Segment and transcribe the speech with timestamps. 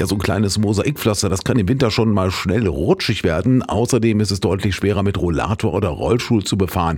[0.00, 3.62] Ja, so ein kleines Mosaikpflaster, das kann im Winter schon mal schnell rutschig werden.
[3.62, 6.96] Außerdem ist es deutlich schwerer mit Rollator oder Rollstuhl zu befahren.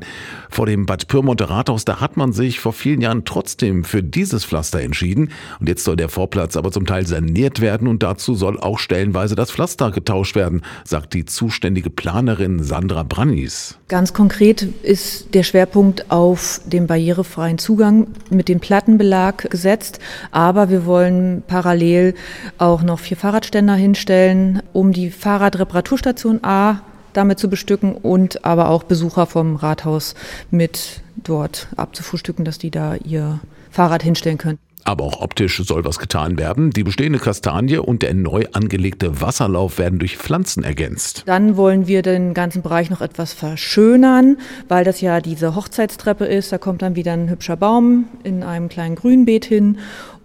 [0.51, 4.45] Vor dem Bad Pyrmonter Rathaus, da hat man sich vor vielen Jahren trotzdem für dieses
[4.45, 5.31] Pflaster entschieden.
[5.59, 9.35] Und jetzt soll der Vorplatz aber zum Teil saniert werden und dazu soll auch stellenweise
[9.35, 13.79] das Pflaster getauscht werden, sagt die zuständige Planerin Sandra Brannis.
[13.89, 19.99] Ganz konkret ist der Schwerpunkt auf dem barrierefreien Zugang mit dem Plattenbelag gesetzt,
[20.31, 22.15] aber wir wollen parallel
[22.59, 26.81] auch noch vier Fahrradständer hinstellen, um die Fahrradreparaturstation A
[27.13, 30.15] damit zu bestücken und aber auch Besucher vom Rathaus
[30.51, 34.59] mit dort abzufrühstücken, dass die da ihr Fahrrad hinstellen können.
[34.85, 36.71] Aber auch optisch soll was getan werden.
[36.71, 41.23] Die bestehende Kastanie und der neu angelegte Wasserlauf werden durch Pflanzen ergänzt.
[41.27, 46.51] Dann wollen wir den ganzen Bereich noch etwas verschönern, weil das ja diese Hochzeitstreppe ist.
[46.51, 49.79] Da kommt dann wieder ein hübscher Baum in einem kleinen Grünbeet hin.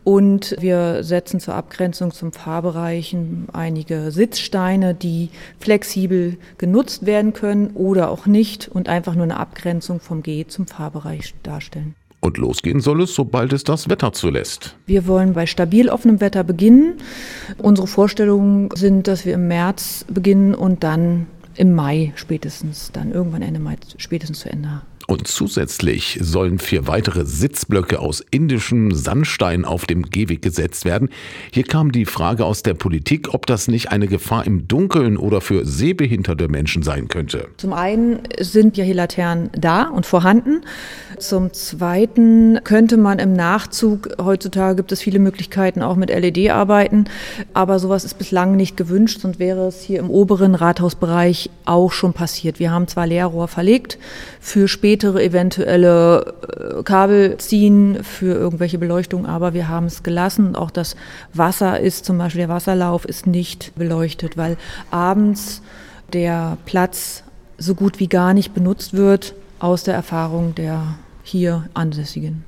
[0.07, 3.13] Und wir setzen zur Abgrenzung zum Fahrbereich
[3.51, 9.99] einige Sitzsteine, die flexibel genutzt werden können oder auch nicht und einfach nur eine Abgrenzung
[9.99, 11.93] vom Geh zum Fahrbereich darstellen.
[12.21, 14.77] Und losgehen soll es, sobald es das Wetter zulässt.
[14.85, 16.93] Wir wollen bei stabil offenem Wetter beginnen.
[17.57, 23.41] Unsere Vorstellungen sind, dass wir im März beginnen und dann im Mai spätestens, dann irgendwann
[23.41, 29.85] Ende Mai spätestens zu Ende und zusätzlich sollen vier weitere Sitzblöcke aus indischem Sandstein auf
[29.85, 31.09] dem Gehweg gesetzt werden.
[31.51, 35.39] Hier kam die Frage aus der Politik, ob das nicht eine Gefahr im Dunkeln oder
[35.39, 37.47] für sehbehinderte Menschen sein könnte.
[37.55, 40.61] Zum einen sind ja hier Laternen da und vorhanden.
[41.19, 47.05] Zum zweiten könnte man im Nachzug, heutzutage gibt es viele Möglichkeiten auch mit LED arbeiten,
[47.53, 52.13] aber sowas ist bislang nicht gewünscht, sonst wäre es hier im oberen Rathausbereich auch schon
[52.13, 52.59] passiert.
[52.59, 53.97] Wir haben zwar Leerrohr verlegt
[54.39, 56.33] für später spätere eventuelle
[56.79, 60.55] äh, Kabel ziehen für irgendwelche Beleuchtung, aber wir haben es gelassen.
[60.55, 60.95] Auch das
[61.33, 64.57] Wasser ist zum Beispiel, der Wasserlauf ist nicht beleuchtet, weil
[64.89, 65.61] abends
[66.13, 67.23] der Platz
[67.57, 70.95] so gut wie gar nicht benutzt wird aus der Erfahrung der
[71.27, 72.46] hier Ansässigen.